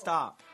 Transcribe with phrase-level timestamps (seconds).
[0.00, 0.49] した。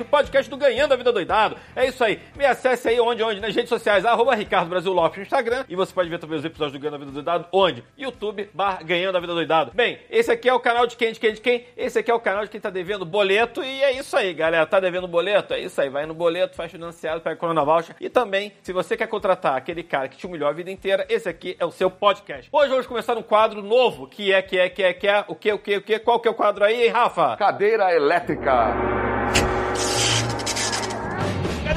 [0.00, 1.56] O podcast do Ganhando a Vida Doidado.
[1.74, 3.40] É isso aí, me acesse aí onde, onde?
[3.40, 5.64] Nas redes sociais, arroba Ricardo Brasil Lopes no Instagram.
[5.68, 7.84] E você pode ver também os episódios do Ganhando a Vida Doidado, onde?
[7.96, 8.48] YouTube,
[8.84, 9.72] Ganhando a Vida Doidado.
[9.74, 11.66] Bem, esse aqui é o canal de quem, de quem, de quem?
[11.76, 13.62] Esse aqui é o canal de quem tá devendo boleto.
[13.62, 14.66] E é isso aí, galera.
[14.66, 15.54] Tá devendo boleto?
[15.54, 17.96] É isso aí, vai no boleto, faz financiado, pega Corona Voucher.
[18.00, 21.28] E também, se você quer contratar aquele cara que te humilhou a vida inteira, esse
[21.28, 22.48] aqui é o seu podcast.
[22.52, 25.34] Hoje vamos começar um quadro novo, que é, que é, que é, que é, o
[25.34, 25.98] que, o que, o que?
[25.98, 27.36] Qual que é o quadro aí, hein, Rafa?
[27.36, 29.05] Cadeira elétrica.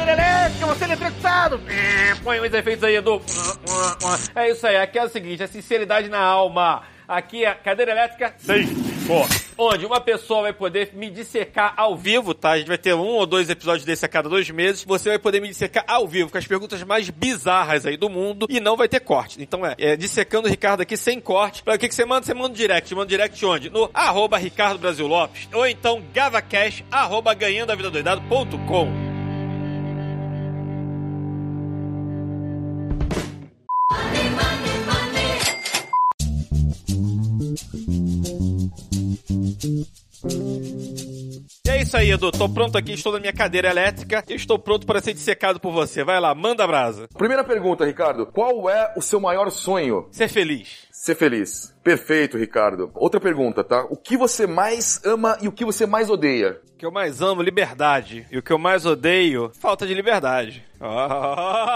[0.10, 1.62] Cadeira elétrica, você é eletrocutado!
[2.24, 3.22] Põe os efeitos aí, Edu.
[4.36, 6.82] É isso aí, aqui é o seguinte, é sinceridade na alma.
[7.08, 8.34] Aqui é cadeira elétrica
[9.08, 9.46] corte.
[9.58, 12.52] Onde uma pessoa vai poder me dissecar ao vivo, tá?
[12.52, 14.84] A gente vai ter um ou dois episódios desse a cada dois meses.
[14.84, 18.48] Você vai poder me dissecar ao vivo com as perguntas mais bizarras aí do mundo
[18.50, 19.42] e não vai ter corte.
[19.42, 21.64] Então é, é dissecando o Ricardo aqui sem corte.
[21.64, 22.26] Pra que, que você manda?
[22.26, 22.94] Você manda um direct.
[22.94, 23.70] Manda um direct onde?
[23.70, 29.09] No arroba Ricardo Brasil Lopes ou então gavacash arroba ganhandoavidadoidado.com.
[41.66, 42.32] E é isso aí, Edu.
[42.32, 45.72] Tô pronto aqui, estou na minha cadeira elétrica e estou pronto para ser dissecado por
[45.72, 46.04] você.
[46.04, 47.08] Vai lá, manda brasa.
[47.18, 48.26] Primeira pergunta, Ricardo.
[48.28, 50.08] Qual é o seu maior sonho?
[50.12, 50.88] Ser feliz.
[50.92, 51.74] Ser feliz.
[51.84, 52.92] Perfeito, Ricardo.
[52.94, 53.86] Outra pergunta, tá?
[53.90, 56.60] O que você mais ama e o que você mais odeia?
[56.74, 58.26] O que eu mais amo, liberdade.
[58.32, 60.66] E o que eu mais odeio, falta de liberdade.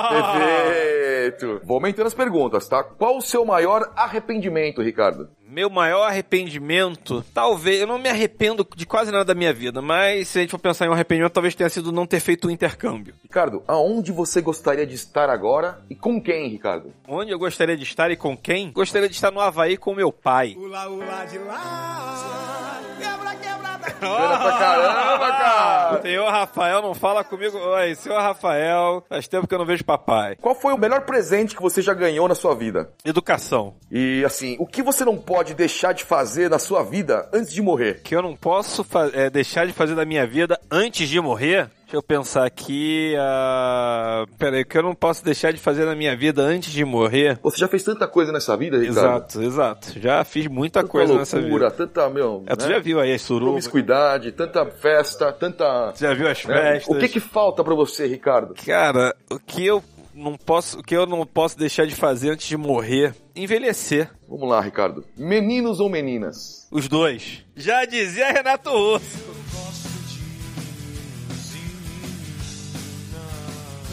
[0.09, 1.61] Perfeito.
[1.63, 2.83] Vou aumentando as perguntas, tá?
[2.83, 5.29] Qual o seu maior arrependimento, Ricardo?
[5.45, 10.29] Meu maior arrependimento, talvez, eu não me arrependo de quase nada da minha vida, mas
[10.29, 12.51] se a gente for pensar em um arrependimento, talvez tenha sido não ter feito o
[12.51, 13.13] intercâmbio.
[13.21, 16.91] Ricardo, aonde você gostaria de estar agora e com quem, Ricardo?
[17.07, 18.71] Onde eu gostaria de estar e com quem?
[18.71, 20.55] Gostaria de estar no Havaí com meu pai.
[20.57, 22.81] Ula, ula de lá.
[22.97, 23.99] Quebra, quebra daqui.
[24.03, 26.01] Bacana pra caramba, cara!
[26.01, 27.57] Senhor Rafael, não fala comigo.
[27.57, 30.35] Oi, senhor Rafael, faz tempo que eu não vejo papai.
[30.41, 32.89] Qual foi o melhor presente que você já ganhou na sua vida?
[33.05, 33.75] Educação.
[33.91, 37.61] E assim, o que você não pode deixar de fazer na sua vida antes de
[37.61, 38.01] morrer?
[38.03, 41.69] Que eu não posso é, deixar de fazer da minha vida antes de morrer?
[41.93, 43.13] Deixa eu pensar aqui.
[43.19, 46.83] ah, Pera aí, que eu não posso deixar de fazer na minha vida antes de
[46.83, 47.37] morrer?
[47.43, 48.97] Você já fez tanta coisa nessa vida, Ricardo?
[48.97, 49.99] Exato, exato.
[49.99, 51.85] Já fiz muita Tanta coisa nessa loucura, vida.
[51.85, 52.41] tanta, meu.
[52.47, 52.73] É, tu né?
[52.73, 53.67] já viu aí as surubas?
[53.67, 55.91] Promiscuidade, tanta festa, tanta.
[55.91, 56.55] Tu já viu as né?
[56.79, 56.95] festas?
[56.95, 58.55] O que que falta pra você, Ricardo?
[58.65, 59.83] Cara, o que eu
[60.15, 63.13] não posso, o que eu não posso deixar de fazer antes de morrer?
[63.35, 64.09] Envelhecer.
[64.27, 65.05] Vamos lá, Ricardo.
[65.15, 66.67] Meninos ou meninas?
[66.71, 67.45] Os dois.
[67.55, 69.42] Já dizia Renato Russo.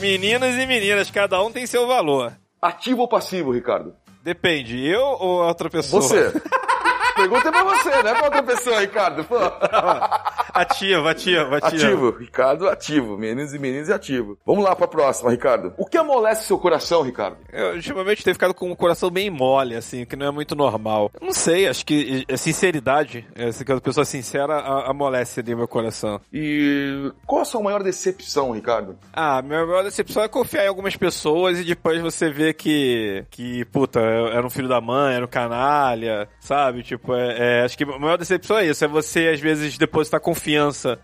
[0.00, 2.33] Meninos e meninas, cada um tem seu valor.
[2.61, 3.94] Ativo ou passivo, Ricardo?
[4.22, 6.00] Depende, eu ou outra pessoa?
[6.00, 6.33] Você.
[7.15, 9.27] Pergunta é pra você, não é pra outra pessoa, Ricardo.
[10.60, 11.84] Ativo, ativo, ativo.
[11.87, 13.16] Ativo, Ricardo, ativo.
[13.16, 14.38] Meninos e meninas e ativo.
[14.44, 15.72] Vamos lá pra próxima, Ricardo.
[15.78, 17.38] O que amolece seu coração, Ricardo?
[17.53, 21.10] Eu ultimamente tenho ficado com o coração bem mole, assim, que não é muito normal.
[21.19, 23.26] Eu não sei, acho que é sinceridade.
[23.34, 26.21] É, assim, que a pessoa sincera a- amolece ali meu coração.
[26.32, 28.98] E qual a sua maior decepção, Ricardo?
[29.12, 33.65] Ah, minha maior decepção é confiar em algumas pessoas e depois você vê que, que
[33.66, 36.82] puta, era um filho da mãe, era um canalha, sabe?
[36.82, 40.21] Tipo, é, é, acho que a maior decepção é isso, é você às vezes depositar
[40.21, 40.50] confiança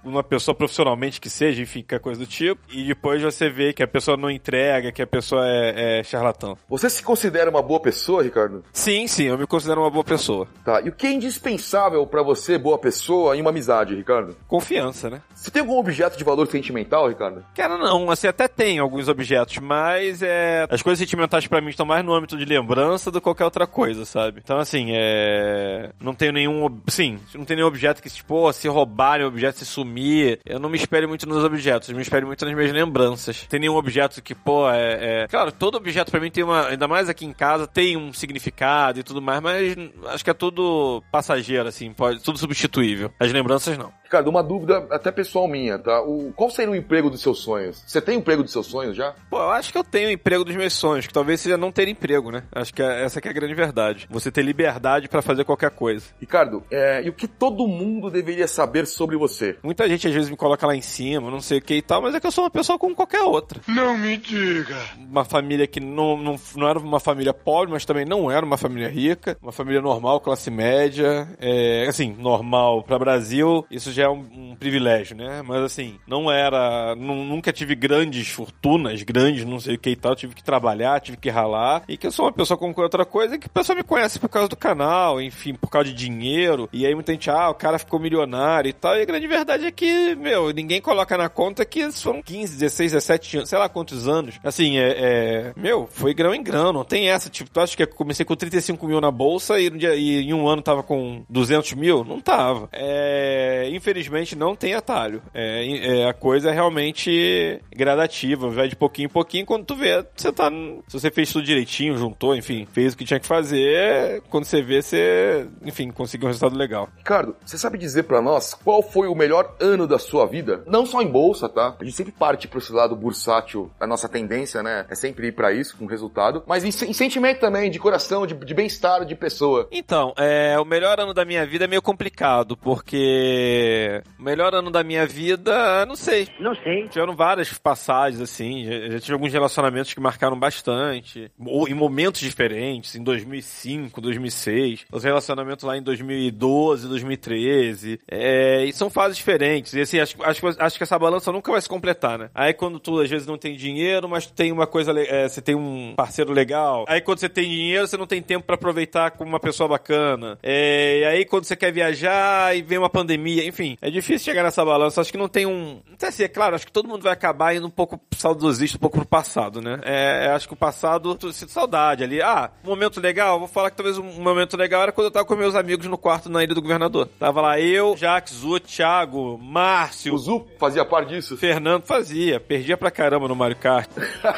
[0.04, 3.82] numa pessoa profissionalmente que seja, enfim, qualquer coisa do tipo, e depois você vê que
[3.82, 6.56] a pessoa não entrega, que a pessoa é, é charlatão.
[6.68, 8.64] Você se considera uma boa pessoa, Ricardo?
[8.72, 10.46] Sim, sim, eu me considero uma boa pessoa.
[10.64, 10.80] Tá.
[10.80, 14.36] E o que é indispensável pra você, boa pessoa, em uma amizade, Ricardo?
[14.46, 15.22] Confiança, né?
[15.34, 17.44] Você tem algum objeto de valor sentimental, Ricardo?
[17.54, 20.66] Cara, não, assim, até tem alguns objetos, mas é.
[20.70, 23.66] As coisas sentimentais pra mim estão mais no âmbito de lembrança do que qualquer outra
[23.66, 24.40] coisa, sabe?
[24.42, 25.90] Então, assim, é.
[26.00, 26.80] Não tenho nenhum.
[26.88, 30.40] Sim, não tem nenhum objeto que, tipo, se roubarem o objeto, se sumir.
[30.44, 33.42] Eu não me espelho muito nos objetos, me espelho muito nas minhas lembranças.
[33.48, 35.22] Tem nenhum objeto que, pô, é.
[35.24, 36.68] é- Claro, todo objeto pra mim tem uma.
[36.68, 40.34] Ainda mais aqui em casa, tem um significado e tudo mais, mas acho que é
[40.34, 42.22] tudo passageiro, assim, pode.
[42.22, 43.12] Tudo substituível.
[43.20, 43.92] As lembranças não.
[44.06, 46.00] Ricardo, uma dúvida até pessoal minha, tá?
[46.02, 47.82] O, qual seria o emprego dos seus sonhos?
[47.86, 49.14] Você tem o emprego dos seus sonhos já?
[49.30, 51.72] Pô, eu acho que eu tenho o emprego dos meus sonhos, que talvez seja não
[51.72, 52.42] ter emprego, né?
[52.52, 54.06] Acho que é- essa que é a grande verdade.
[54.10, 56.06] Você ter liberdade pra fazer qualquer coisa.
[56.20, 59.56] Ricardo, é, e o que todo mundo deveria saber sobre sobre você.
[59.62, 62.02] Muita gente às vezes me coloca lá em cima, não sei o que e tal,
[62.02, 63.60] mas é que eu sou uma pessoa como qualquer outra.
[63.68, 64.76] Não me diga.
[64.98, 68.56] Uma família que não, não, não era uma família pobre, mas também não era uma
[68.56, 69.36] família rica.
[69.40, 71.28] Uma família normal, classe média.
[71.38, 75.42] É, assim, normal para Brasil, isso já é um, um privilégio, né?
[75.42, 76.94] Mas assim, não era.
[76.94, 80.14] nu- nunca tive grandes fortunas, grandes, não sei o que e tal.
[80.14, 81.82] Tive que trabalhar, tive que ralar.
[81.88, 83.82] E que eu sou uma pessoa como qualquer outra coisa e que o pessoal me
[83.82, 86.68] conhece por causa do canal, enfim, por causa de dinheiro.
[86.72, 88.96] E aí muita gente, ah, o cara ficou milionário e tal.
[88.96, 92.92] E a grande verdade é que, meu, ninguém coloca na conta que foram 15, 16,
[92.92, 94.38] 17 anos, sei lá quantos anos.
[94.44, 97.28] Assim, é, é- Meu, foi grão em grão, não tem essa.
[97.30, 100.46] Tipo, tu acha que eu comecei com 35 mil na bolsa e, e em um
[100.48, 102.04] ano tava com 200 mil?
[102.04, 102.68] Não tava.
[102.72, 105.22] É, infelizmente não tem atalho.
[105.32, 109.46] É, é, a coisa é realmente gradativa, vai de pouquinho em pouquinho.
[109.46, 110.50] Quando tu vê, você tá.
[110.88, 114.60] Se você fez tudo direitinho, juntou, enfim, fez o que tinha que fazer, quando você
[114.60, 116.88] vê, você, enfim, conseguiu um resultado legal.
[116.96, 120.62] Ricardo, você sabe dizer pra nós qual foi o melhor ano da sua vida?
[120.66, 121.76] Não só em bolsa, tá?
[121.78, 124.86] A gente sempre parte pra esse lado bursátil, a nossa tendência, né?
[124.90, 126.42] É sempre ir pra isso, com resultado.
[126.46, 129.68] Mas em, em sentimento também, de coração, de, de bem-estar de pessoa.
[129.70, 133.75] Então, é, o melhor ano da minha vida é meio complicado, porque
[134.18, 136.28] o melhor ano da minha vida, não sei.
[136.40, 136.88] Não sei.
[136.88, 142.20] Tiveram várias passagens, assim, já, já tive alguns relacionamentos que marcaram bastante, ou em momentos
[142.20, 149.72] diferentes, em 2005, 2006, os relacionamentos lá em 2012, 2013, é, e são fases diferentes,
[149.74, 152.30] e assim, acho, acho, que- acho que essa balança nunca vai se completar, né?
[152.34, 155.40] Aí quando tu, às vezes, não tem dinheiro, mas tu tem uma coisa, é, você
[155.40, 159.10] tem um parceiro legal, aí quando você tem dinheiro, você não tem tempo pra aproveitar
[159.12, 163.46] com uma pessoa bacana, é, e aí quando você quer viajar e vem uma pandemia,
[163.46, 166.28] enfim, é difícil chegar nessa balança, acho que não tem um, não sei se é
[166.28, 169.60] claro, acho que todo mundo vai acabar indo um pouco saudosista, um pouco pro passado,
[169.60, 169.80] né?
[169.82, 173.76] É, acho que o passado, tu sinto saudade ali, ah, momento legal, vou falar que
[173.76, 176.54] talvez um momento legal era quando eu tava com meus amigos no quarto na Ilha
[176.54, 177.08] do Governador.
[177.18, 181.36] Tava lá eu, Jax, Zu, Thiago, Márcio, O Zu fazia parte disso?
[181.36, 183.90] Fernando fazia, perdia pra caramba no Mario Kart.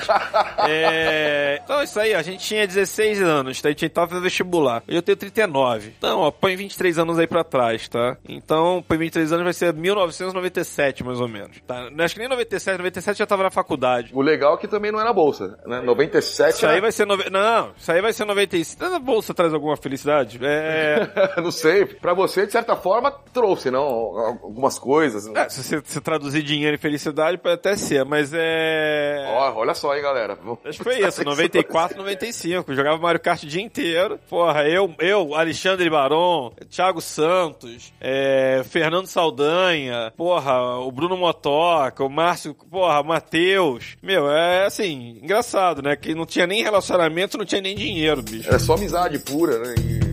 [0.69, 1.61] é...
[1.65, 3.69] Então, isso aí, a gente tinha 16 anos, tá?
[3.69, 4.83] A gente tava fazendo vestibular.
[4.87, 5.93] Eu tenho 39.
[5.99, 8.17] Então, ó, põe 23 anos aí pra trás, tá?
[8.29, 11.57] Então, põe 23 anos vai ser 1997, mais ou menos.
[11.67, 11.89] Tá?
[11.99, 14.11] Acho que nem 97, 97 já tava na faculdade.
[14.15, 15.81] O legal é que também não era bolsa, né?
[15.81, 17.07] 97 Isso aí era- vai ser...
[17.07, 17.31] Nove...
[17.31, 18.85] Não, isso aí vai ser 95.
[18.85, 20.39] A bolsa traz alguma felicidade?
[20.43, 21.09] É...
[21.41, 21.85] não sei.
[21.87, 23.81] Pra você, de certa forma, trouxe, não?
[23.83, 25.27] Algumas coisas.
[25.35, 29.25] é, se você se traduzir dinheiro em felicidade, pode até ser, mas é...
[29.29, 30.39] Ó, olha só, hein, galera.
[30.65, 32.75] Acho que foi isso, 94, 95.
[32.75, 34.19] Jogava Mario Kart o dia inteiro.
[34.29, 42.09] Porra, eu, eu Alexandre Baron, Thiago Santos, é, Fernando Saldanha, porra, o Bruno Motoca, o
[42.09, 43.97] Márcio, porra, Matheus.
[44.03, 45.97] Meu, é assim, engraçado, né?
[45.97, 48.49] Que não tinha nem relacionamento, não tinha nem dinheiro, bicho.
[48.49, 49.75] Era só amizade pura, né?
[49.79, 50.09] E-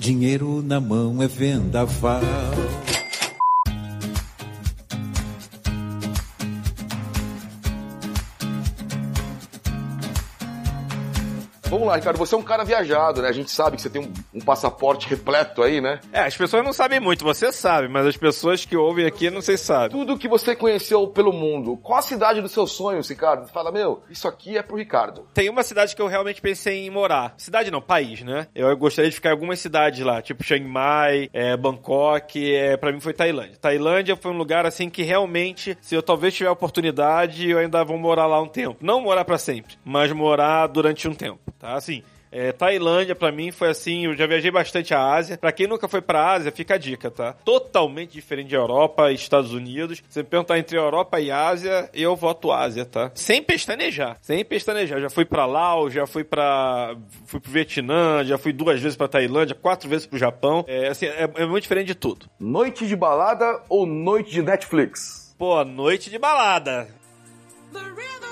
[0.00, 2.20] Dinheiro na mão é vendaval.
[11.80, 12.18] Vamos lá, Ricardo.
[12.18, 13.28] Você é um cara viajado, né?
[13.28, 15.98] A gente sabe que você tem um, um passaporte repleto aí, né?
[16.12, 19.40] É, as pessoas não sabem muito, você sabe, mas as pessoas que ouvem aqui não
[19.40, 19.88] sei se sabem.
[19.88, 21.78] Tudo que você conheceu pelo mundo.
[21.78, 23.48] Qual a cidade dos seus sonhos, Ricardo?
[23.48, 25.26] Fala, meu, isso aqui é pro Ricardo.
[25.32, 27.32] Tem uma cidade que eu realmente pensei em morar.
[27.38, 28.46] Cidade não, país, né?
[28.54, 32.92] Eu gostaria de ficar em algumas cidades lá, tipo Chiang Mai, é, Bangkok, é, pra
[32.92, 33.56] mim foi Tailândia.
[33.58, 37.82] Tailândia foi um lugar assim que realmente, se eu talvez tiver a oportunidade, eu ainda
[37.82, 38.76] vou morar lá um tempo.
[38.82, 41.69] Não morar pra sempre, mas morar durante um tempo, tá?
[41.74, 45.36] Assim, é, Tailândia, pra mim, foi assim, eu já viajei bastante a Ásia.
[45.36, 47.32] Pra quem nunca foi pra Ásia, fica a dica, tá?
[47.32, 49.98] Totalmente diferente de Europa e Estados Unidos.
[49.98, 53.10] Se você me perguntar entre Europa e Ásia, eu voto Ásia, tá?
[53.14, 55.00] Sem pestanejar, sem pestanejar.
[55.00, 56.94] Já fui pra Laos, já fui pra...
[57.26, 60.64] fui pro Vietnã, já fui duas vezes pra Tailândia, quatro vezes pro Japão.
[60.68, 62.26] É, assim, é, é muito diferente de tudo.
[62.38, 65.34] Noite de balada ou noite de Netflix?
[65.36, 66.88] Pô, noite de balada.
[67.72, 68.29] The rhythm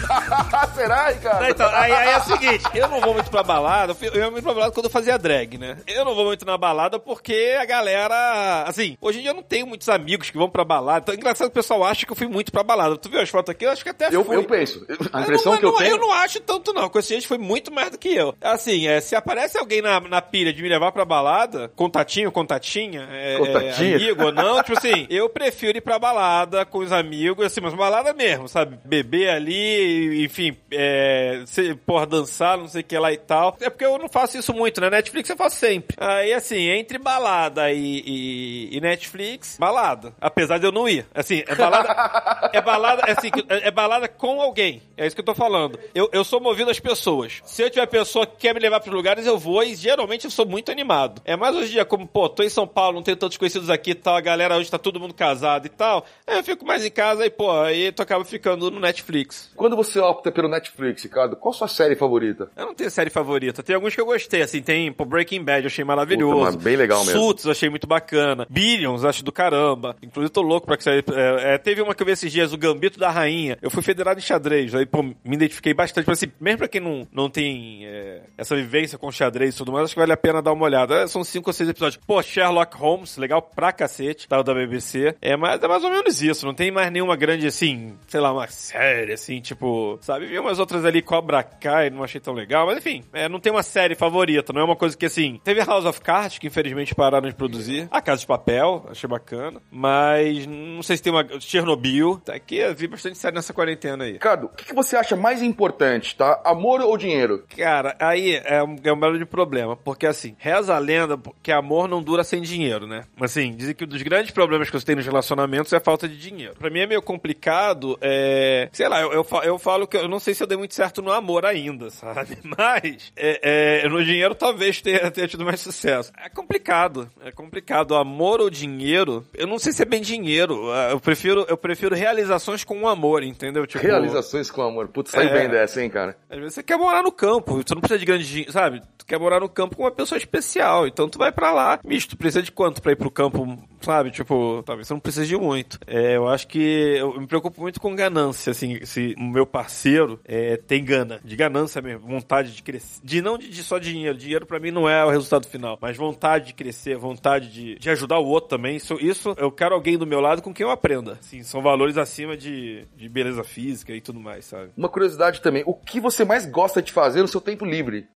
[0.74, 1.44] Será, Ricardo?
[1.48, 4.30] Então, aí, aí é o seguinte, eu não vou muito pra balada, eu eu ia
[4.30, 5.76] muito pra balada quando eu fazia drag, né?
[5.86, 9.42] Eu não vou muito na balada porque a galera, assim, hoje em dia eu não
[9.42, 12.12] tenho muitos amigos que vão pra balada, então é engraçado que o pessoal acha que
[12.12, 12.96] eu fui muito pra balada.
[12.96, 13.64] Tu viu as fotos aqui?
[13.66, 14.36] Eu acho que até Eu, fui.
[14.36, 14.84] eu penso.
[15.12, 15.90] A Eu impressão não, que eu não- tenho...
[15.90, 16.88] Eu não acho tanto, não.
[16.88, 18.34] Com esse gente foi muito mais do que eu.
[18.40, 23.08] Assim, é, se aparece alguém na, na pilha de me levar pra balada, contatinho, contatinha,
[23.12, 23.92] é, Contatinha?
[23.92, 27.60] é, amigo ou não, tipo assim, eu prefiro ir pra balada com os amigos, assim,
[27.60, 28.78] mas balada mesmo, sabe?
[28.84, 33.56] Beber ali e, enfim, é, se, porra, dançar, não sei o que lá e tal.
[33.60, 34.90] É porque eu não faço isso muito, né?
[34.90, 35.96] Netflix eu faço sempre.
[35.98, 40.14] Aí, assim, entre balada e, e- e Netflix, balada.
[40.20, 41.06] Apesar de eu não ir.
[41.14, 42.50] Assim, é balada.
[42.52, 44.82] é balada, é assim, é, é balada com alguém.
[44.96, 45.78] É isso que eu tô falando.
[45.94, 47.40] Eu, eu sou movido às pessoas.
[47.44, 50.30] Se eu tiver pessoa que quer me levar pros lugares, eu vou e geralmente eu
[50.30, 51.20] sou muito animado.
[51.24, 53.70] É mais hoje em dia, como, pô, tô em São Paulo, não tenho tantos conhecidos
[53.70, 56.04] aqui e tal, a galera hoje tá todo mundo casado e tal.
[56.26, 59.50] Aí eu fico mais em casa e, pô, aí tu acaba ficando no Netflix.
[59.56, 62.50] Quando você opta pelo Netflix, Ricardo, qual sua série favorita?
[62.56, 63.62] Eu não tenho série favorita.
[63.62, 66.52] Tem alguns que eu gostei, assim, tem pô, Breaking Bad, eu achei maravilhoso.
[66.52, 67.20] Puta, bem legal mesmo.
[67.20, 68.46] Suits, eu achei muito bacana.
[68.48, 69.96] Billions, acho do caramba.
[70.02, 71.04] Inclusive, tô louco pra que saia.
[71.12, 73.58] É, é, teve uma que eu vi esses dias, o Gambito da Rainha.
[73.62, 76.06] Eu fui federado em xadrez, aí, pô, me identifiquei bastante.
[76.06, 79.72] Mas, assim, mesmo pra quem não, não tem é, essa vivência com xadrez e tudo
[79.72, 81.02] mais, acho que vale a pena dar uma olhada.
[81.02, 82.00] É, são cinco ou seis episódios.
[82.06, 85.14] Pô, Sherlock Holmes, legal pra cacete, tá, o da BBC.
[85.20, 86.46] É, mas é mais ou menos isso.
[86.46, 89.66] Não tem mais nenhuma grande, assim, sei lá, uma série, assim, tipo,
[90.00, 90.26] sabe?
[90.26, 92.66] Vi umas outras ali, Cobra Kai, não achei tão legal.
[92.66, 94.52] Mas, enfim, é, não tem uma série favorita.
[94.52, 97.88] Não é uma coisa que, assim, teve House of Cards, que infelizmente pararam de produzir.
[97.90, 99.60] A Casa de Papel, achei bacana.
[99.70, 101.26] Mas não sei se tem uma.
[101.40, 102.20] Chernobyl.
[102.24, 104.12] Tá aqui, eu vi bastante série nessa quarentena aí.
[104.12, 106.40] Ricardo, o que, que você acha mais importante, tá?
[106.44, 107.44] Amor ou dinheiro?
[107.56, 111.52] Cara, aí é um, é um belo de problema, porque assim, reza a lenda que
[111.52, 113.04] amor não dura sem dinheiro, né?
[113.20, 116.08] Assim, dizem que um dos grandes problemas que você tem nos relacionamentos é a falta
[116.08, 116.54] de dinheiro.
[116.58, 118.68] Pra mim é meio complicado, é...
[118.72, 121.00] Sei lá, eu, eu, eu falo que eu não sei se eu dei muito certo
[121.02, 122.38] no amor ainda, sabe?
[122.42, 126.10] Mas é, é, no dinheiro talvez tenha, tenha tido mais sucesso.
[126.18, 127.94] É complicado, é complicado.
[127.94, 130.70] Amor ou dinheiro, eu não sei se é bem dinheiro.
[130.72, 133.66] Ah, Eu prefiro, eu prefiro realizações com o amor, entendeu?
[133.66, 134.88] Tipo, Realizações com amor.
[134.88, 135.32] Putz, sai É.
[135.32, 136.16] bem dessa, hein, cara?
[136.28, 138.82] às vezes você quer morar no campo, tu não precisa de grande dinheiro, sabe?
[138.98, 141.78] Tu quer morar no campo com uma pessoa especial, então tu vai pra lá.
[141.84, 143.46] Misto, tu precisa de quanto pra ir pro campo,
[143.80, 144.10] sabe?
[144.10, 145.78] Tipo, talvez você não precise de muito.
[145.86, 150.20] É, eu acho que eu me preocupo muito com ganância, assim, se o meu parceiro
[150.24, 153.00] é, tem gana, de ganância mesmo, vontade de crescer.
[153.02, 155.96] De não de, de só dinheiro, dinheiro pra mim não é o resultado final, mas
[155.96, 158.76] vontade de crescer, vontade de, de ajudar o outro também.
[158.76, 161.12] Isso, isso eu quero alguém do meu lado com quem eu aprenda.
[161.20, 164.70] Assim, são valores acima de, de beleza física e tudo mais, sabe?
[164.76, 168.08] Uma curiosidade também, o que você mais gosta de fazer no seu tempo livre?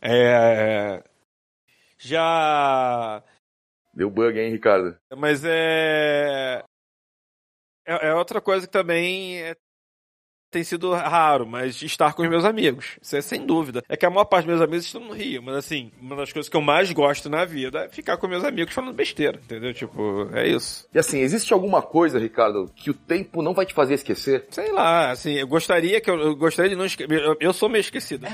[0.00, 1.02] É.
[2.04, 3.22] Já.
[3.94, 4.96] Deu bug, hein, Ricardo?
[5.16, 6.62] Mas é.
[7.86, 9.54] É, é outra coisa que também é-
[10.50, 12.96] tem sido raro, mas estar com os meus amigos.
[13.02, 13.82] Isso é sem dúvida.
[13.88, 16.32] É que a maior parte dos meus amigos estão no Rio, mas assim, uma das
[16.32, 19.74] coisas que eu mais gosto na vida é ficar com meus amigos falando besteira, entendeu?
[19.74, 20.88] Tipo, é isso.
[20.94, 24.46] E assim, existe alguma coisa, Ricardo, que o tempo não vai te fazer esquecer?
[24.50, 27.12] Sei lá, assim, eu gostaria que eu, eu gostaria de não esquecer.
[27.20, 28.24] Eu, eu sou meio esquecido.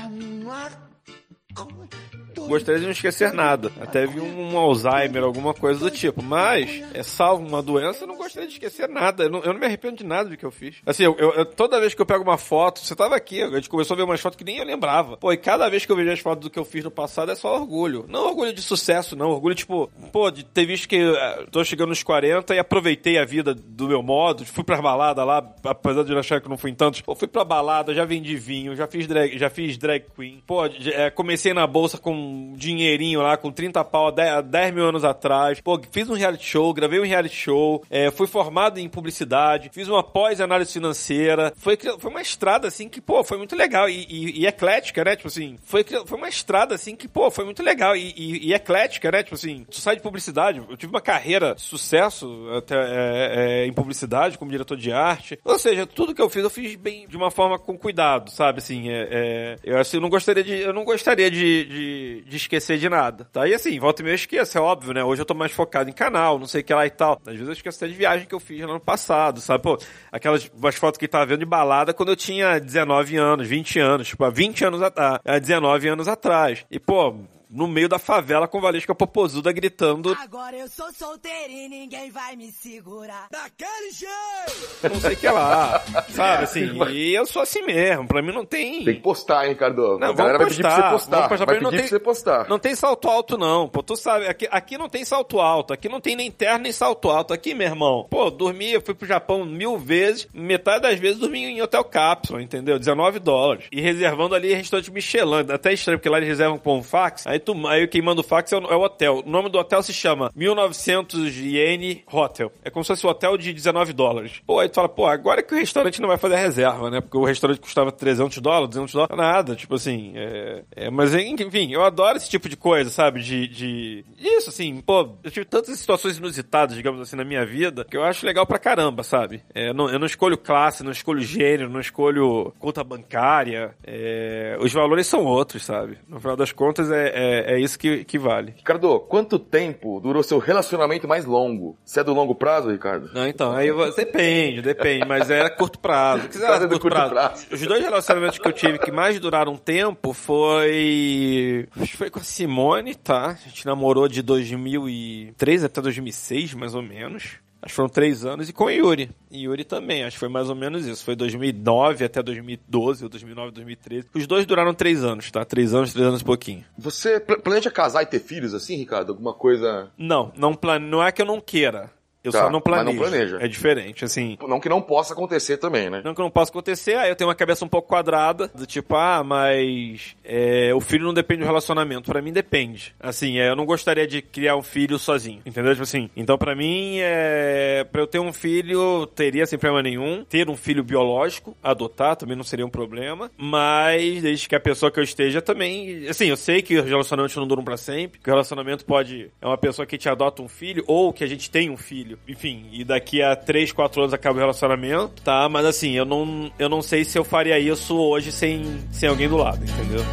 [2.51, 3.71] Gostaria de não esquecer nada.
[3.81, 6.21] Até vi um, Alzheimer, alguma coisa do tipo.
[6.21, 9.23] Mas, é salvo uma doença, eu não gostaria de esquecer nada.
[9.23, 10.75] Eu não, eu não me arrependo de nada do que eu fiz.
[10.85, 13.69] Assim, eu, eu- toda vez que eu pego uma foto, você tava aqui, a gente
[13.69, 15.17] começou a ver umas fotos que nem eu lembrava.
[15.17, 17.31] Pô, e cada vez que eu vejo as fotos do que eu fiz no passado
[17.31, 18.05] é só orgulho.
[18.07, 19.29] Não orgulho de sucesso, não.
[19.29, 23.25] Orgulho, tipo, pô, de ter visto que eh, tô chegando nos 40 e aproveitei a
[23.25, 24.45] vida do meu modo.
[24.45, 27.01] Fui pra balada lá, apesar de eu achar que não fui em tantos.
[27.01, 30.41] Pô, fui pra balada, já vendi vinho, já fiz drag, já fiz drag queen.
[30.45, 34.73] Pô, eh, comecei na bolsa com dinheirinho lá, com 30 pau há 10, há 10
[34.73, 35.59] mil anos atrás.
[35.61, 39.87] Pô, fiz um reality show, gravei um reality show, eh, fui formado em publicidade, fiz
[39.87, 41.53] uma pós-análise financeira.
[41.57, 43.87] Foi, foi uma estrada, assim, que, pô, foi muito legal.
[43.89, 45.15] E, e- e eclética, né?
[45.15, 47.95] Tipo assim, foi, foi uma estrada, assim, que, pô, foi muito legal.
[47.95, 49.23] E, e- e eclética, né?
[49.23, 50.61] Tipo assim, tu sai de publicidade.
[50.69, 55.39] Eu tive uma carreira sucesso até é, é, em publicidade, como diretor de arte.
[55.43, 58.59] Ou seja, tudo que eu fiz, eu fiz bem, de uma forma com cuidado, sabe?
[58.59, 62.77] Assim, é, é, eu assim, não gostaria de, eu não gostaria de, de, de esquecer
[62.77, 63.45] de nada, tá?
[63.45, 65.03] E assim, volta e meia eu esqueço, é óbvio, né?
[65.03, 67.21] Hoje eu tô mais focado em canal, não sei o que lá e tal.
[67.25, 69.61] Às vezes eu esqueço até de viagem que eu fiz no ano passado, sabe?
[69.61, 69.77] Pô,
[70.09, 74.07] aquelas umas fotos que tava vendo de balada quando eu tinha 19 anos, 20 anos,
[74.07, 76.65] tipo, há 20 anos atrás, há 19 anos atrás.
[76.71, 77.15] E, pô,
[77.51, 82.35] no meio da favela com Valesca Popozuda gritando Agora eu sou solteiro e ninguém vai
[82.35, 83.27] me segurar.
[83.31, 84.89] Daquele jeito!
[84.93, 86.43] não sei o que lá, sabe?
[86.43, 88.83] Assim, e eu sou assim mesmo, pra mim não tem...
[88.85, 89.99] Tem que postar, hein, Ricardo?
[89.99, 91.15] Não, a galera vai vamos pedir pra você postar, postar.
[91.17, 92.49] vamos postar, vai mas não pedir tem- pra você postar.
[92.49, 93.67] Não tem salto alto, não.
[93.67, 95.73] Pô, tu sabe, aqui, aqui não tem salto alto.
[95.73, 97.33] Aqui não tem nem terra nem salto alto.
[97.33, 101.43] Aqui, meu irmão, pô, dormi, eu fui pro Japão mil vezes, metade das vezes dormi
[101.43, 102.79] em hotel cápsula, entendeu?
[102.79, 103.65] 19 dólares.
[103.71, 105.51] E reservando ali restaurante Michelin.
[105.51, 107.27] Até estranho, porque lá eles reservam com um fax.
[107.27, 109.23] Aí tu, aí quem manda o fax é o, é o hotel.
[109.25, 112.51] O nome do hotel se chama 1900 Yen Hotel.
[112.63, 114.41] É como se fosse um hotel de 19 dólares.
[114.45, 117.01] Pô, aí tu fala, pô, agora que o restaurante não vai fazer reserva, né?
[117.01, 120.13] Porque o restaurante custava 300 dólares, 200 dólares, nada, tipo assim.
[120.15, 123.21] É, é, mas enfim, eu adoro esse tipo de coisa, sabe?
[123.21, 124.05] De, de.
[124.17, 128.03] Isso, assim, pô, eu tive tantas situações inusitadas, digamos assim, na minha vida, que eu
[128.03, 129.41] acho legal pra caramba, sabe?
[129.53, 133.75] É, eu, não, eu não escolho classe, não escolho gênero, não escolho conta bancária.
[133.83, 135.97] É, os valores são outros, sabe?
[136.07, 138.53] No final das contas, é, é, é isso que, que vale.
[138.57, 141.77] Ricardo, quanto tempo durou seu relacionamento mais longo?
[141.83, 143.09] Você é do longo prazo, Ricardo?
[143.13, 146.21] Não, então, aí depende, depende, mas era curto prazo.
[146.21, 147.13] O que era curto, curto prazo?
[147.13, 147.47] prazo.
[147.51, 151.67] Os dois relacionamentos que eu tive que mais duraram um tempo foi.
[151.79, 153.29] Acho que foi com a Simone, tá?
[153.29, 157.40] A gente namorou de 2003 até 2006, mais ou menos.
[157.61, 158.49] Acho que foram três anos.
[158.49, 159.11] E com o Yuri.
[159.29, 161.03] E Yuri também, acho que foi mais ou menos isso.
[161.05, 164.07] Foi 2009 até 2012, ou 2009, 2013.
[164.15, 165.45] Os dois duraram três anos, tá?
[165.45, 166.65] Três anos, três anos e pouquinho.
[166.77, 169.11] Você pla- planeja casar e ter filhos assim, Ricardo?
[169.11, 169.91] Alguma coisa.
[169.97, 170.87] Não, não, plane...
[170.87, 171.91] não é que eu não queira.
[172.23, 172.97] Eu Tá, só não mas não planejo.
[172.99, 173.37] planeja.
[173.41, 174.37] É diferente, assim.
[174.47, 176.01] Não que não possa acontecer também, né?
[176.05, 178.95] Não que não possa acontecer, aí eu tenho uma cabeça um pouco quadrada, do tipo,
[178.95, 182.11] ah, mas é, o filho não depende do relacionamento.
[182.11, 182.93] Pra mim depende.
[182.99, 185.71] Assim, é, eu não gostaria de criar um filho sozinho, entendeu?
[185.71, 190.23] Tipo assim, então pra mim, é, pra eu ter um filho, teria sem problema nenhum.
[190.25, 194.91] Ter um filho biológico, adotar também não seria um problema, mas desde que a pessoa
[194.91, 198.29] que eu esteja também, assim, eu sei que os relacionamentos não duram pra sempre, que
[198.29, 201.49] o relacionamento pode, é uma pessoa que te adota um filho, ou que a gente
[201.49, 205.47] tem um filho, enfim, e daqui a 3, 4 anos acaba o relacionamento, tá?
[205.49, 209.27] Mas assim, eu não, eu não sei se eu faria isso hoje sem, sem alguém
[209.27, 210.03] do lado, entendeu?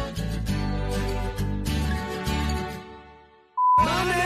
[3.79, 4.18] Então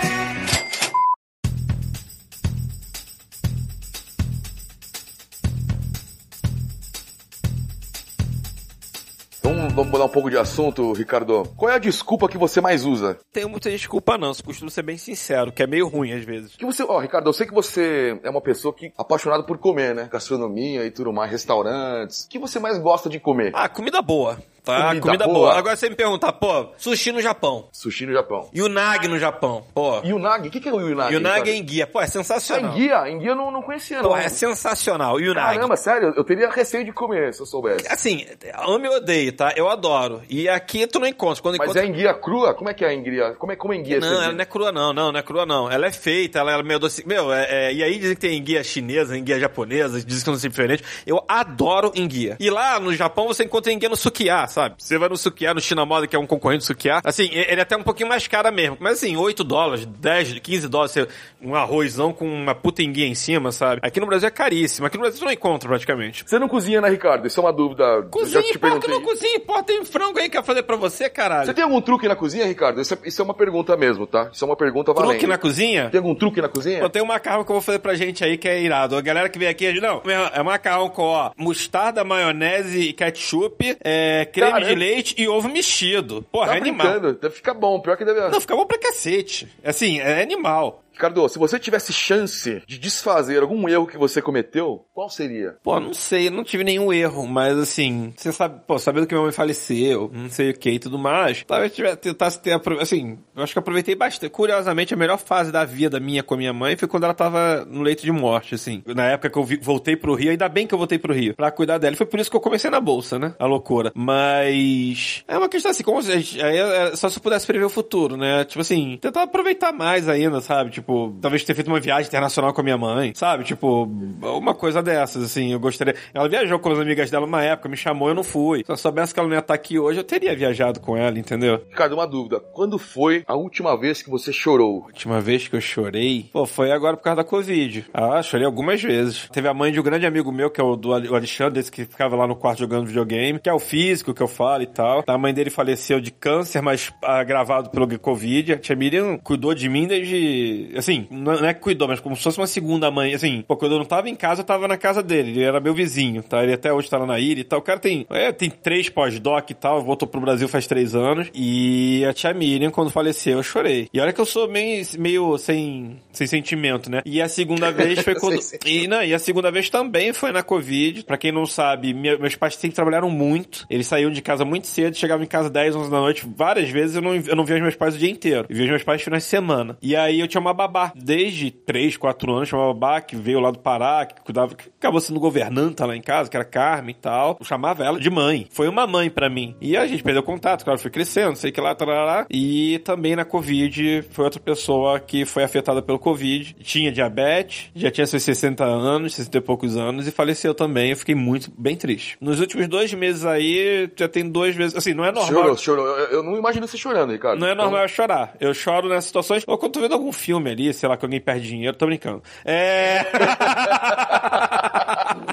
[9.83, 11.43] vamos mudar um pouco de assunto, Ricardo.
[11.57, 13.19] Qual é a desculpa que você mais usa?
[13.31, 16.55] Tenho muita desculpa não, costumo ser bem sincero, que é meio ruim às vezes.
[16.55, 19.93] Que você, ó, Ricardo, eu sei que você é uma pessoa que apaixonada por comer,
[19.93, 20.09] né?
[20.11, 22.25] Gastronomia e tudo mais, restaurantes.
[22.25, 23.51] O que você mais gosta de comer?
[23.53, 24.87] Ah, comida boa, tá?
[24.89, 25.37] Comida Comida, boa.
[25.39, 25.57] boa.
[25.57, 28.49] Agora você me perguntar, pô, sushi no Japão, Sushi no Japão.
[28.55, 29.99] Yunagi no Japão, pô.
[30.03, 30.47] Yunagi?
[30.47, 31.13] O que, que é o Yunagi?
[31.13, 32.71] Yunagi é enguia, pô, é sensacional.
[32.71, 33.09] enguia?
[33.09, 34.09] Enguia eu não, não conhecia, não.
[34.09, 35.55] Pô, é sensacional, Yunagi.
[35.55, 37.87] Caramba, sério, eu teria receio de comer se eu soubesse.
[37.87, 38.25] Assim,
[38.67, 39.53] amo e odeio, tá?
[39.55, 40.21] Eu adoro.
[40.29, 41.41] E aqui tu não encontra.
[41.41, 41.83] Quando Mas encontra...
[41.83, 42.53] é enguia crua?
[42.53, 43.33] Como é que é a enguia?
[43.35, 43.99] Como é, como é enguia?
[43.99, 45.69] Não, ela não é crua não, não, não é crua não.
[45.69, 47.05] Ela é feita, ela é meio doce.
[47.07, 50.49] Meu, é, é- e aí dizem que tem enguia chinesa, enguia japonesa, dizem que são
[50.49, 50.85] diferentes.
[51.05, 52.37] Eu adoro enguia.
[52.39, 54.75] E lá no Japão você encontra enguia no sukiá, sabe?
[54.77, 57.01] Você vai no sukiá, no China Moda, que é um concorrente do sukiá.
[57.03, 58.77] Assim, ele é até um pouquinho mais cara mesmo.
[58.79, 60.95] Mas assim, 8 dólares, 10, 15 dólares,
[61.41, 63.81] um arrozão com uma puta enguia em cima, sabe?
[63.83, 64.85] Aqui no Brasil é caríssimo.
[64.85, 66.23] Aqui no Brasil você não encontra praticamente.
[66.25, 67.25] Você não cozinha, né, Ricardo?
[67.25, 67.83] Isso é uma dúvida.
[67.83, 70.63] Eu já Cozinha, te pô, que não cozinha, pô, tem frango aí que eu fazer
[70.63, 71.45] pra você, caralho.
[71.45, 72.79] Você tem algum truque na cozinha, Ricardo?
[72.79, 74.29] Isso é, isso é uma pergunta mesmo, tá?
[74.31, 75.11] Isso é uma pergunta valendo.
[75.11, 75.89] Truque na cozinha?
[75.89, 76.79] Tem algum truque na cozinha?
[76.79, 78.95] Pô, tem um macarrão que eu vou fazer pra gente aí que é irado.
[78.95, 80.01] A galera que vem aqui, não,
[80.33, 84.69] é macarrão com, ó, mostarda, maionese e ketchup, é, creme Caramba.
[84.69, 86.25] de leite e ovo mexido.
[86.31, 86.87] Porra, Tá é animal.
[87.31, 87.79] ficar bom.
[87.79, 88.19] Pior que deve...
[88.29, 89.47] Não, fica bom pra cacete.
[89.63, 90.82] Assim, é animal.
[90.93, 95.55] Ricardo, se você tivesse chance de desfazer algum erro que você cometeu, qual seria?
[95.63, 99.23] Pô, não sei, não tive nenhum erro, mas assim, você sabe, pô, sabendo que minha
[99.23, 103.43] mãe faleceu, não sei o que e tudo mais, talvez tivesse, tentasse ter, assim, eu
[103.43, 104.29] acho que aproveitei bastante.
[104.31, 107.65] Curiosamente, a melhor fase da vida minha com a minha mãe foi quando ela tava
[107.65, 108.83] no leito de morte, assim.
[108.87, 111.35] Na época que eu vi- voltei pro Rio, ainda bem que eu voltei pro Rio,
[111.35, 111.93] pra cuidar dela.
[111.93, 113.33] E foi por isso que eu comecei na bolsa, né?
[113.39, 113.91] A loucura.
[113.95, 117.69] Mas, é uma questão assim, como se aí é só se eu pudesse prever o
[117.69, 118.45] futuro, né?
[118.45, 120.71] Tipo assim, tentar aproveitar mais ainda, sabe?
[120.71, 120.82] Tipo,
[121.21, 123.43] talvez ter feito uma viagem internacional com a minha mãe, sabe?
[123.43, 125.95] Tipo, uma coisa dessas, assim, eu gostaria.
[126.13, 128.63] Ela viajou com as amigas dela uma época, me chamou, eu não fui.
[128.65, 131.17] Se eu soubesse que ela não ia estar aqui hoje, eu teria viajado com ela,
[131.17, 131.61] entendeu?
[131.69, 132.39] Ricardo, uma dúvida.
[132.39, 134.85] Quando foi a última vez que você chorou?
[134.87, 137.85] última vez que eu chorei, pô, foi agora por causa da Covid.
[137.93, 139.27] Ah, chorei algumas vezes.
[139.31, 141.85] Teve a mãe de um grande amigo meu, que é o do Alexandre, esse que
[141.85, 145.03] ficava lá no quarto jogando videogame, que é o físico que eu falo e tal.
[145.05, 148.53] A mãe dele faleceu de câncer, mas agravado pelo Covid.
[148.53, 150.71] A tia Miriam cuidou de mim desde.
[150.77, 153.13] Assim, não é que cuidou, mas como se fosse uma segunda mãe.
[153.13, 155.31] Assim, pô, quando eu não tava em casa, eu tava na casa dele.
[155.31, 156.43] Ele era meu vizinho, tá?
[156.43, 157.59] Ele até hoje tá lá na ilha e tal.
[157.59, 161.29] O cara tem, é, tem três pós-doc e tal, voltou pro Brasil faz três anos.
[161.33, 163.87] E a tia Miriam, quando faleceu, eu chorei.
[163.93, 167.01] E olha que eu sou meio, meio sem, sem sentimento, né?
[167.05, 168.39] E a segunda vez foi quando.
[168.65, 171.03] E, não, e a segunda vez também foi na Covid.
[171.03, 173.65] Pra quem não sabe, minha- meus pais sempre trabalharam muito.
[173.69, 176.25] Eles saíam de casa muito cedo, chegavam em casa 10, 11 da noite.
[176.35, 178.45] Várias vezes eu não, eu não via os meus pais o dia inteiro.
[178.49, 179.77] Eu via os meus pais finais de semana.
[179.81, 180.91] E aí eu tinha uma babá.
[180.95, 184.69] Desde 3, 4 anos, tinha uma babá que veio lá do Pará, que cuidava, que
[184.77, 187.37] acabou sendo governanta lá em casa, que era Carmen e tal.
[187.39, 188.47] Eu chamava ela de mãe.
[188.51, 189.55] Foi uma mãe pra mim.
[189.61, 192.25] E a gente perdeu contato, claro, foi crescendo, sei que lá, tarará.
[192.29, 196.55] E também na Covid, foi outra pessoa que foi afetada pelo Covid.
[196.63, 200.91] Tinha diabetes, já tinha seus 60 anos, 60 e poucos anos, e faleceu também.
[200.91, 202.17] Eu fiquei muito, bem triste.
[202.21, 204.75] Nos últimos dois meses aí, já tem duas vezes.
[204.77, 205.33] Assim, não é normal.
[205.33, 205.87] Chorou, chorou.
[205.87, 207.39] Eu, eu não imagino você chorando, Ricardo.
[207.39, 208.35] Não é Então, normal eu chorar.
[208.39, 209.43] Eu choro nessas situações.
[209.47, 212.21] Ou quando tô vendo algum filme ali, sei lá, que alguém perde dinheiro, tô brincando.
[212.45, 213.05] É.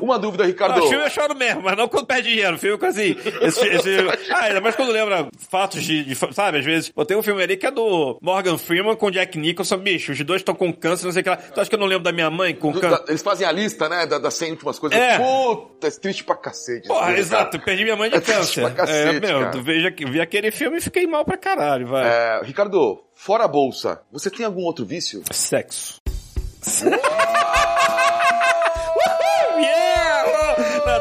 [0.00, 0.78] Uma dúvida, Ricardo.
[0.80, 2.58] Não, filme eu choro mesmo, mas não quando perde dinheiro.
[2.58, 3.16] Filme com assim.
[3.42, 3.96] Esse, esse...
[4.30, 6.88] Ah, ainda mais quando lembra fatos de, de- Sabe, às vezes.
[6.90, 9.78] Pô, tem um filme ali que é do Morgan Freeman com Jack Nicholson.
[9.78, 11.36] Bicho, os dois estão com câncer, não sei o que lá.
[11.36, 13.04] Tu acha que eu não lembro da minha mãe com câncer?
[13.08, 14.98] Eles fazem a lista, né, da- das 100 últimas coisas.
[14.98, 15.18] É.
[15.18, 16.86] Puta, é triste pra cacete.
[16.88, 17.18] Porra, Cara.
[17.18, 18.60] exato, perdi minha mãe de É câncer.
[18.62, 19.50] pra cacete, é, meu, cara.
[19.50, 22.06] tu veja vi aquele filme e fiquei mal pra caralho, vai.
[22.06, 25.22] É, Ricardo, fora a bolsa, você tem algum outro vício?
[25.32, 25.96] Sexo.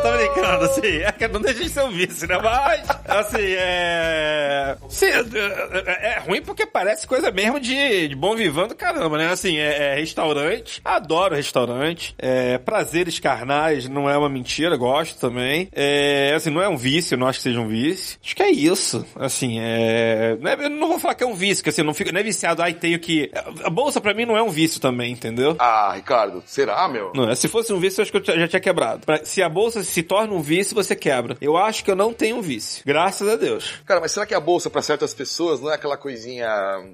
[0.03, 0.97] Não, tô brincando, assim.
[1.03, 2.37] É que não deixa de ser um vício, né?
[2.41, 4.77] Mas, assim, é.
[4.89, 9.29] Sim, é, é ruim porque parece coisa mesmo de, de bom vivando, caramba, né?
[9.31, 10.81] Assim, é, é restaurante.
[10.83, 12.15] Adoro restaurante.
[12.17, 15.69] É, prazeres carnais não é uma mentira, gosto também.
[15.73, 18.17] É, assim, não é um vício, não acho que seja um vício.
[18.23, 19.05] Acho que é isso.
[19.15, 20.37] Assim, é.
[20.39, 22.19] não é- Eu não vou falar que é um vício, que assim, não, fico, não
[22.19, 23.31] é viciado, ai, tenho que.
[23.63, 25.55] A bolsa pra mim não é um vício também, entendeu?
[25.59, 27.11] Ah, Ricardo, será, meu?
[27.15, 29.01] Não, é, se fosse um vício, eu acho que eu já tinha quebrado.
[29.23, 31.37] Se a bolsa se torna um vício, você quebra.
[31.41, 32.83] Eu acho que eu não tenho um vício.
[32.85, 33.73] Graças a Deus.
[33.85, 36.47] Cara, mas será que a bolsa pra certas pessoas não é aquela coisinha...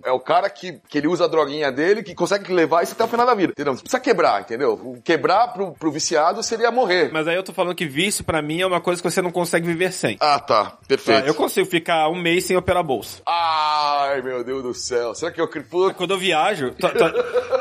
[0.03, 3.03] É o cara que, que ele usa a droguinha dele, que consegue levar isso até
[3.03, 3.73] o final da vida, entendeu?
[3.75, 4.99] Você precisa quebrar, entendeu?
[5.03, 7.09] Quebrar pro, pro viciado seria morrer.
[7.11, 9.31] Mas aí eu tô falando que vício, pra mim, é uma coisa que você não
[9.31, 10.17] consegue viver sem.
[10.19, 10.77] Ah, tá.
[10.87, 11.21] Perfeito.
[11.21, 13.21] Tá, eu consigo ficar um mês sem operar a bolsa.
[13.25, 15.13] Ai, meu Deus do céu.
[15.15, 15.49] Será que eu...
[15.95, 17.13] Quando eu viajo, tá- tá-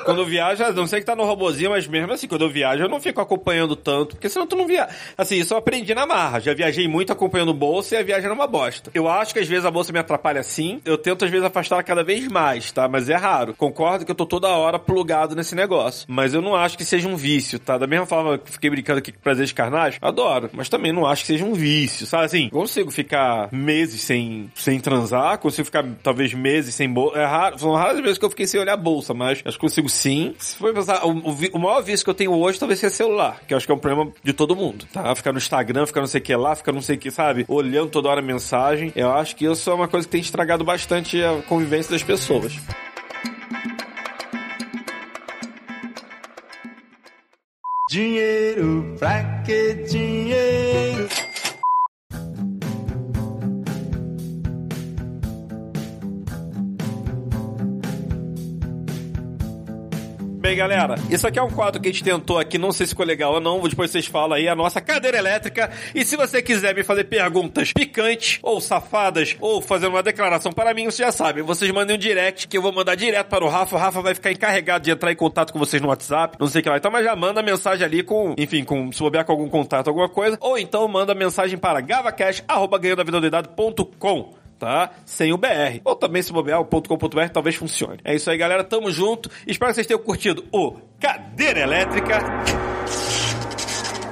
[0.04, 2.82] quando eu viajo, não sei que tá no robozinho, mas mesmo assim, quando eu viajo,
[2.82, 4.92] eu não fico acompanhando tanto, porque senão tu não viaja.
[5.24, 6.40] Assim, isso eu aprendi na marra.
[6.40, 8.90] Já viajei muito acompanhando bolsa e a viagem era uma bosta.
[8.94, 10.80] Eu acho que às vezes a bolsa me atrapalha sim.
[10.84, 12.88] Eu tento às vezes afastar cada vez mais, tá?
[12.88, 13.54] Mas é raro.
[13.54, 16.06] Concordo que eu tô toda hora plugado nesse negócio.
[16.08, 17.78] Mas eu não acho que seja um vício, tá?
[17.78, 20.50] Da mesma forma que fiquei brincando aqui com prazeres carnais, adoro.
[20.52, 22.24] Mas também não acho que seja um vício, sabe?
[22.24, 27.18] Assim, consigo ficar meses sem, sem transar, consigo ficar talvez meses sem bolsa.
[27.18, 29.56] É raro, são raras as vezes que eu fiquei sem olhar a bolsa, mas acho
[29.56, 30.34] que consigo sim.
[30.38, 33.40] Se for pensar, o, o o maior vício que eu tenho hoje talvez seja celular,
[33.46, 35.13] que eu acho que é um problema de todo mundo, tá?
[35.14, 37.44] Ficar no Instagram, ficar não sei o que lá, ficar não sei o que, sabe?
[37.48, 38.92] Olhando toda hora a mensagem.
[38.94, 42.58] Eu acho que isso é uma coisa que tem estragado bastante a convivência das pessoas.
[47.90, 51.23] Dinheiro, pra que dinheiro?
[60.44, 62.90] Bem, galera, isso aqui é um quadro que a gente tentou aqui, não sei se
[62.90, 65.70] ficou legal ou não, depois vocês falam aí, a nossa cadeira elétrica.
[65.94, 70.74] E se você quiser me fazer perguntas picantes, ou safadas, ou fazer uma declaração para
[70.74, 73.48] mim, vocês já sabem, vocês mandem um direct que eu vou mandar direto para o
[73.48, 73.74] Rafa.
[73.74, 76.60] O Rafa vai ficar encarregado de entrar em contato com vocês no WhatsApp, não sei
[76.60, 76.76] o que lá.
[76.76, 80.10] Então, mas já manda mensagem ali com, enfim, com, se bobear com algum contato, alguma
[80.10, 80.36] coisa.
[80.42, 82.44] Ou então manda mensagem para gavacash.com
[84.58, 84.90] tá?
[85.04, 85.80] Sem o BR.
[85.84, 87.98] Ou também se bobear o .com.br talvez funcione.
[88.04, 88.64] É isso aí, galera.
[88.64, 89.30] Tamo junto.
[89.46, 92.18] Espero que vocês tenham curtido o Cadeira Elétrica.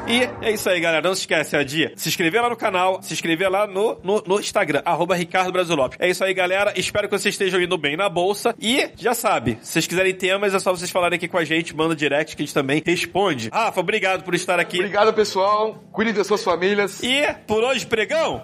[0.07, 1.07] E é isso aí, galera.
[1.07, 1.93] Não se esquece, é dia.
[1.97, 5.77] Se inscrever lá no canal, se inscrever lá no, no, no Instagram, arroba Ricardo Brasil
[5.77, 5.97] Lopes.
[6.01, 6.75] É isso aí, galera.
[6.77, 8.55] Espero que vocês estejam indo bem na bolsa.
[8.61, 11.75] E já sabe, se vocês quiserem temas, é só vocês falarem aqui com a gente,
[11.75, 13.49] manda direct que a gente também responde.
[13.51, 14.79] Rafa, obrigado por estar aqui.
[14.79, 15.83] Obrigado, pessoal.
[15.93, 17.03] Cuidem das suas famílias.
[17.03, 18.43] E por hoje, pregão,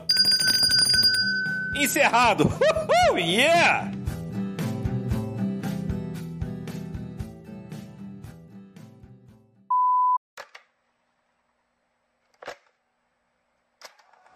[1.85, 2.45] encerrado.
[2.45, 3.91] Uhul, yeah!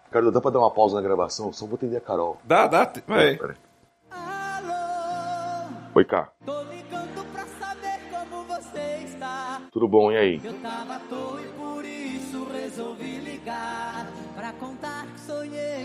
[0.06, 1.46] Ricardo, dá pra dar uma pausa na gravação?
[1.46, 2.38] Eu só vou atender a Carol.
[2.44, 2.92] Dá, dá.
[3.06, 3.36] Vai.
[3.36, 3.56] Pera.
[4.10, 6.30] Alô, Oi, cá.
[6.44, 9.62] tô ligando pra saber como você está.
[9.72, 10.12] Tudo bom?
[10.12, 10.40] E aí?
[10.44, 14.06] Eu tava à toa e por isso resolvi ligar.
[14.36, 15.81] Pra contar que sonhei.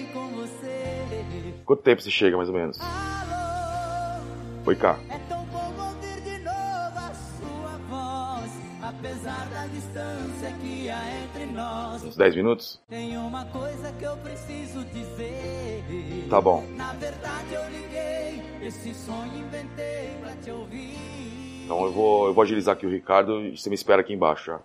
[1.68, 2.80] Quanto tempo você chega, mais ou menos?
[2.80, 4.24] Alô,
[4.66, 4.98] Oi, cá.
[5.10, 6.56] é tão bom ouvir de novo
[6.98, 8.52] a sua voz.
[8.82, 12.06] Apesar da distância que há entre nós.
[12.06, 12.82] Uns 10 minutos?
[12.88, 15.84] Tem uma coisa que eu preciso dizer.
[16.30, 16.66] Tá bom.
[16.78, 21.66] Na verdade eu liguei, esse sonho inventei pra te ouvir.
[21.66, 24.46] Então eu vou, eu vou agilizar aqui o Ricardo e você me espera aqui embaixo
[24.46, 24.62] já.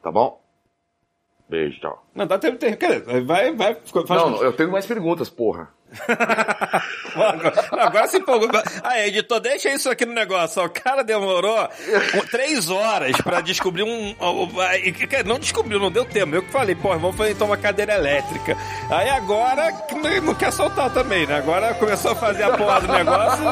[0.00, 0.39] Tá bom?
[1.50, 2.04] Beijo, tchau.
[2.14, 2.58] Não, dá tempo.
[2.58, 3.74] Quer dizer, vai, vai.
[3.74, 5.68] Faz Não, eu tenho mais perguntas, porra.
[7.16, 7.52] Agora,
[7.84, 8.48] agora se empolgou.
[8.84, 10.62] Ah, editor, deixa isso aqui no negócio.
[10.64, 11.68] O cara demorou
[12.30, 14.14] três horas pra descobrir um.
[15.26, 16.36] Não descobriu, não deu tempo.
[16.36, 18.56] Eu que falei, pô, vamos fazer então uma cadeira elétrica.
[18.88, 21.38] Aí agora não- não quer soltar também, né?
[21.38, 23.44] Agora começou a fazer a porra do negócio.